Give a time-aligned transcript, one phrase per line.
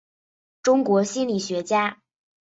[0.63, 2.01] 中国心理学家。